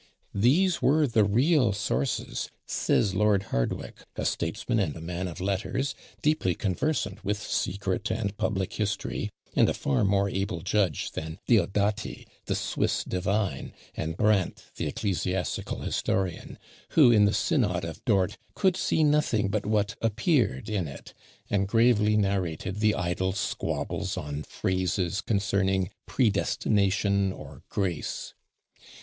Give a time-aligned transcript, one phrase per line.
[0.33, 5.93] "These were the real sources," says Lord Hardwicke, a statesman and a man of letters,
[6.23, 12.25] deeply conversant with secret and public history, and a far more able judge than Diodati
[12.45, 16.57] the Swiss divine, and Brandt the ecclesiastical historian,
[16.93, 21.13] who in the synod of Dort could see nothing but what appeared in it,
[21.47, 28.33] and gravely narrated the idle squabbles on phrases concerning predestination or grace.